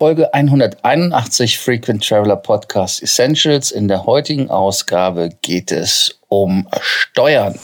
[0.00, 3.72] Folge 181 Frequent Traveler Podcast Essentials.
[3.72, 7.58] In der heutigen Ausgabe geht es um Steuern.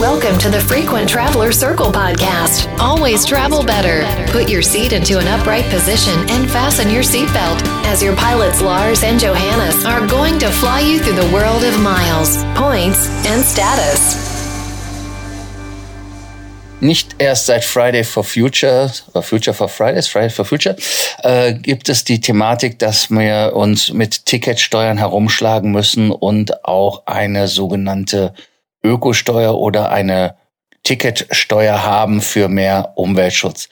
[0.00, 2.66] Welcome to the Frequent Traveler Circle podcast.
[2.78, 4.06] Always travel better.
[4.32, 9.02] Put your seat into an upright position and fasten your seatbelt as your pilots Lars
[9.02, 14.35] and Johannes are going to fly you through the world of miles, points, and status.
[16.86, 20.76] Nicht erst seit Friday for Future, oder Future for Fridays, Friday for Future,
[21.22, 27.48] äh, gibt es die Thematik, dass wir uns mit Ticketsteuern herumschlagen müssen und auch eine
[27.48, 28.32] sogenannte
[28.82, 30.36] Ökosteuer oder eine
[30.84, 33.68] Ticketsteuer haben für mehr Umweltschutz.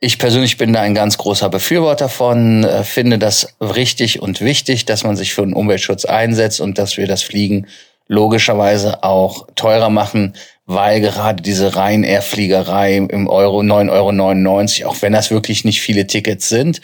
[0.00, 4.84] Ich persönlich bin da ein ganz großer Befürworter von, äh, finde das richtig und wichtig,
[4.84, 7.66] dass man sich für den Umweltschutz einsetzt und dass wir das Fliegen
[8.06, 10.34] logischerweise auch teurer machen,
[10.68, 16.50] weil gerade diese Ryanair-Fliegerei im Euro 9,99 Euro, auch wenn das wirklich nicht viele Tickets
[16.50, 16.82] sind,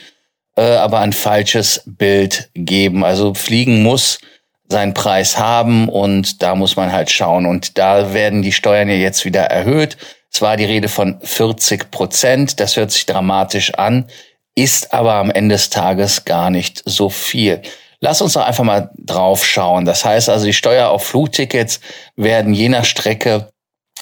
[0.56, 3.04] äh, aber ein falsches Bild geben.
[3.04, 4.20] Also Fliegen muss
[4.70, 7.44] seinen Preis haben und da muss man halt schauen.
[7.44, 9.98] Und da werden die Steuern ja jetzt wieder erhöht.
[10.32, 12.60] Es war die Rede von 40 Prozent.
[12.60, 14.06] Das hört sich dramatisch an,
[14.54, 17.60] ist aber am Ende des Tages gar nicht so viel.
[18.00, 19.84] Lass uns doch einfach mal drauf schauen.
[19.84, 21.80] Das heißt also, die Steuer auf Flugtickets
[22.16, 23.52] werden je nach Strecke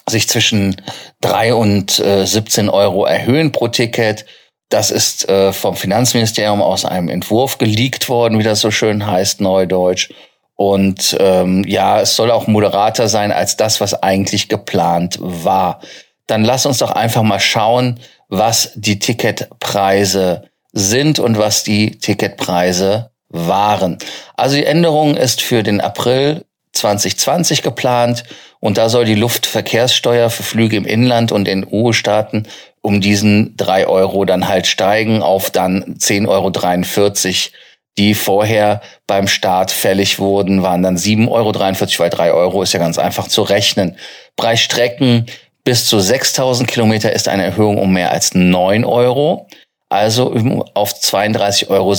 [0.08, 0.76] sich zwischen
[1.20, 4.26] drei und äh, 17 Euro erhöhen pro Ticket.
[4.68, 9.40] Das ist äh, vom Finanzministerium aus einem Entwurf geleakt worden, wie das so schön heißt,
[9.40, 10.10] neudeutsch.
[10.54, 15.80] Und ähm, ja, es soll auch moderater sein als das, was eigentlich geplant war.
[16.26, 23.10] Dann lass uns doch einfach mal schauen, was die Ticketpreise sind und was die Ticketpreise
[23.28, 23.98] waren.
[24.36, 28.24] Also die Änderung ist für den April 2020 geplant
[28.60, 32.46] und da soll die Luftverkehrssteuer für Flüge im Inland und in EU-Staaten
[32.80, 37.58] um diesen drei Euro dann halt steigen auf dann 10,43 Euro.
[37.98, 42.78] Die vorher beim Start fällig wurden, waren dann 7,43 Euro, weil drei Euro ist ja
[42.78, 43.96] ganz einfach zu rechnen.
[44.36, 45.26] Bei Strecken
[45.62, 49.46] bis zu 6000 Kilometer ist eine Erhöhung um mehr als 9 Euro,
[49.90, 50.34] also
[50.74, 51.94] auf 32,57 Euro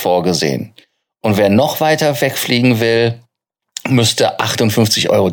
[0.00, 0.72] vorgesehen.
[1.20, 3.20] Und wer noch weiter wegfliegen will,
[3.88, 5.30] müsste 58,63 Euro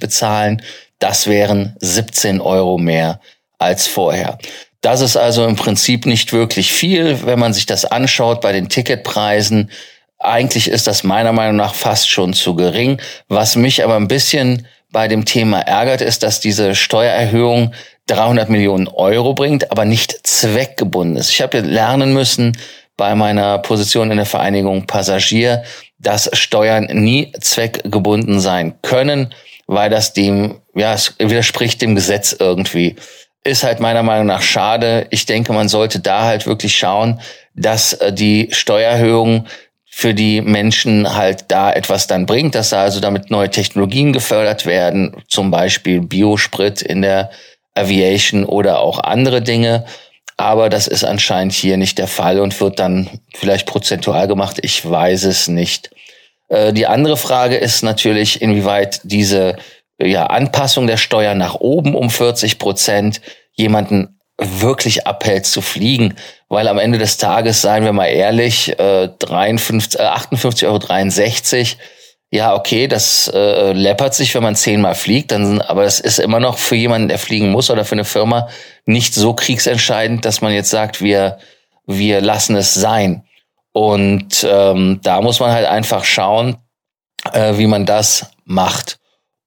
[0.00, 0.62] bezahlen.
[0.98, 3.20] Das wären 17 Euro mehr
[3.58, 4.38] als vorher.
[4.80, 8.68] Das ist also im Prinzip nicht wirklich viel, wenn man sich das anschaut bei den
[8.68, 9.70] Ticketpreisen.
[10.18, 13.00] Eigentlich ist das meiner Meinung nach fast schon zu gering.
[13.28, 17.74] Was mich aber ein bisschen bei dem Thema ärgert, ist, dass diese Steuererhöhung
[18.06, 21.30] 300 Millionen Euro bringt, aber nicht zweckgebunden ist.
[21.30, 22.56] Ich habe lernen müssen
[22.96, 25.62] bei meiner Position in der Vereinigung Passagier,
[26.00, 29.34] dass Steuern nie zweckgebunden sein können,
[29.66, 32.96] weil das dem, ja, es widerspricht dem Gesetz irgendwie.
[33.44, 35.06] Ist halt meiner Meinung nach schade.
[35.10, 37.20] Ich denke, man sollte da halt wirklich schauen,
[37.54, 39.46] dass äh, die Steuererhöhung
[39.92, 44.64] für die Menschen halt da etwas dann bringt, dass da also damit neue Technologien gefördert
[44.64, 47.30] werden, zum Beispiel Biosprit in der
[47.74, 49.84] Aviation oder auch andere Dinge.
[50.40, 54.56] Aber das ist anscheinend hier nicht der Fall und wird dann vielleicht prozentual gemacht.
[54.62, 55.90] Ich weiß es nicht.
[56.48, 59.56] Äh, die andere Frage ist natürlich, inwieweit diese
[60.00, 63.20] ja, Anpassung der Steuer nach oben um 40 Prozent
[63.52, 66.14] jemanden wirklich abhält zu fliegen.
[66.48, 70.78] Weil am Ende des Tages, seien wir mal ehrlich, äh, 53, äh, 58,63 Euro
[72.32, 76.38] ja, okay, das äh, läppert sich, wenn man zehnmal fliegt, dann, aber es ist immer
[76.38, 78.48] noch für jemanden, der fliegen muss oder für eine Firma
[78.86, 81.38] nicht so kriegsentscheidend, dass man jetzt sagt, wir,
[81.86, 83.24] wir lassen es sein.
[83.72, 86.56] Und ähm, da muss man halt einfach schauen,
[87.32, 88.98] äh, wie man das macht.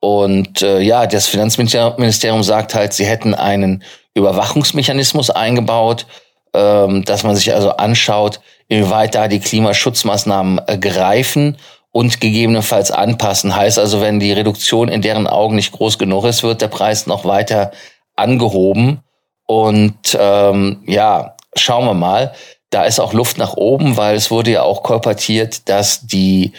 [0.01, 3.83] Und äh, ja, das Finanzministerium sagt halt, sie hätten einen
[4.13, 6.05] Überwachungsmechanismus eingebaut,
[6.53, 11.57] ähm, dass man sich also anschaut, inwieweit da die Klimaschutzmaßnahmen äh, greifen
[11.93, 13.55] und gegebenenfalls anpassen.
[13.55, 17.05] Heißt also, wenn die Reduktion in deren Augen nicht groß genug ist, wird der Preis
[17.05, 17.71] noch weiter
[18.15, 19.01] angehoben.
[19.45, 22.33] Und ähm, ja, schauen wir mal.
[22.71, 26.53] Da ist auch Luft nach oben, weil es wurde ja auch kolportiert, dass die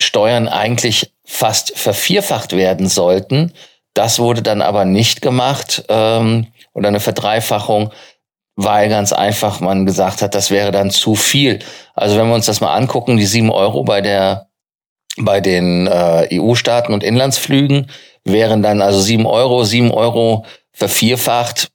[0.00, 3.52] Steuern eigentlich fast vervierfacht werden sollten.
[3.92, 7.90] Das wurde dann aber nicht gemacht ähm, oder eine Verdreifachung,
[8.56, 11.58] weil ganz einfach man gesagt hat, das wäre dann zu viel.
[11.94, 14.47] Also wenn wir uns das mal angucken, die sieben Euro bei der
[15.16, 17.90] bei den äh, EU-Staaten und Inlandsflügen
[18.24, 21.68] wären dann also sieben Euro, sieben Euro vervierfacht.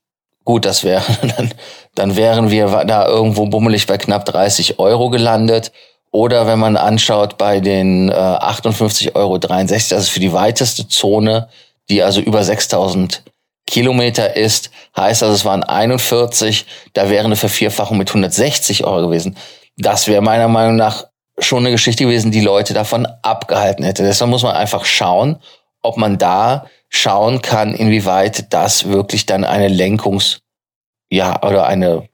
[0.46, 1.04] Gut, das wäre
[1.38, 1.54] dann,
[1.96, 5.72] dann wären wir da irgendwo bummelig bei knapp 30 Euro gelandet.
[6.12, 11.50] Oder wenn man anschaut bei den äh, 58,63 Euro, ist für die weiteste Zone,
[11.90, 13.24] die also über 6000
[13.66, 19.38] Kilometer ist, heißt also, es waren 41, da wäre eine Vervierfachung mit 160 Euro gewesen.
[19.78, 21.06] Das wäre meiner Meinung nach
[21.40, 24.04] schon eine Geschichte gewesen, die Leute davon abgehalten hätte.
[24.04, 25.38] Deshalb muss man einfach schauen,
[25.82, 30.40] ob man da schauen kann, inwieweit das wirklich dann eine Lenkungs-
[31.10, 32.08] ja, oder eine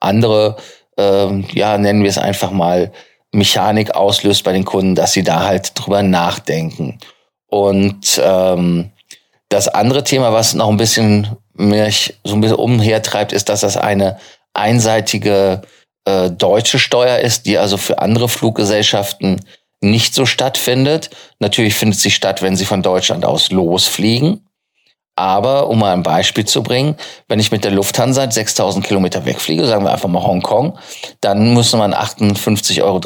[0.00, 0.56] andere,
[0.96, 2.92] ähm, ja, nennen wir es einfach mal,
[3.32, 6.98] Mechanik auslöst bei den Kunden, dass sie da halt drüber nachdenken.
[7.48, 8.92] Und ähm,
[9.50, 13.76] das andere Thema, was noch ein bisschen mich so ein bisschen umhertreibt, ist, dass das
[13.76, 14.18] eine
[14.54, 15.62] einseitige
[16.06, 19.40] äh, deutsche Steuer ist, die also für andere Fluggesellschaften
[19.80, 21.10] nicht so stattfindet.
[21.38, 24.46] Natürlich findet sie statt, wenn sie von Deutschland aus losfliegen.
[25.16, 29.66] Aber um mal ein Beispiel zu bringen, wenn ich mit der Lufthansa 6000 Kilometer wegfliege,
[29.66, 30.78] sagen wir einfach mal Hongkong,
[31.22, 33.00] dann muss man 58,63 Euro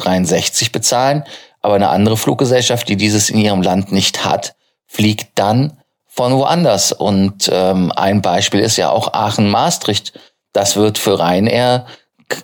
[0.73, 1.23] bezahlen.
[1.61, 4.55] Aber eine andere Fluggesellschaft, die dieses in ihrem Land nicht hat,
[4.87, 6.91] fliegt dann von woanders.
[6.91, 10.11] Und ähm, ein Beispiel ist ja auch Aachen-Maastricht.
[10.51, 11.85] Das wird für Ryanair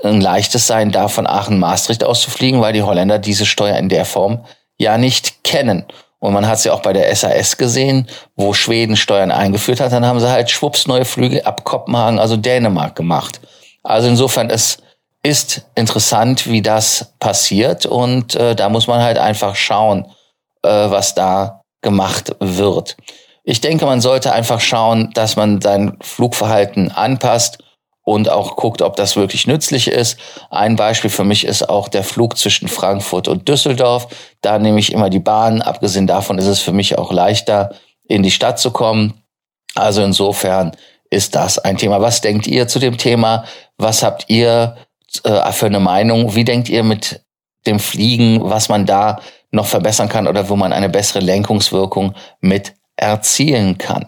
[0.04, 4.46] ein leichtes sein, da von Aachen-Maastricht auszufliegen, weil die Holländer diese Steuer in der Form
[4.78, 5.86] ja nicht kennen.
[6.20, 9.92] Und man hat es ja auch bei der SAS gesehen, wo Schweden Steuern eingeführt hat,
[9.92, 13.40] dann haben sie halt schwupps neue Flüge ab Kopenhagen, also Dänemark gemacht.
[13.84, 14.80] Also insofern, es
[15.24, 20.06] ist interessant, wie das passiert und äh, da muss man halt einfach schauen,
[20.64, 22.98] äh, was da gemacht wird.
[23.44, 27.60] Ich denke, man sollte einfach schauen, dass man sein Flugverhalten anpasst
[28.08, 30.18] und auch guckt, ob das wirklich nützlich ist.
[30.50, 34.08] Ein Beispiel für mich ist auch der Flug zwischen Frankfurt und Düsseldorf.
[34.40, 35.62] Da nehme ich immer die Bahn.
[35.62, 37.72] Abgesehen davon ist es für mich auch leichter,
[38.08, 39.22] in die Stadt zu kommen.
[39.76, 40.72] Also insofern
[41.10, 42.00] ist das ein Thema.
[42.00, 43.44] Was denkt ihr zu dem Thema?
[43.78, 44.78] Was habt ihr
[45.26, 46.34] äh, für eine Meinung?
[46.34, 47.26] Wie denkt ihr mit
[47.66, 49.20] dem Fliegen, was man da
[49.52, 54.06] noch verbessern kann oder wo man eine bessere Lenkungswirkung mit erzielen kann?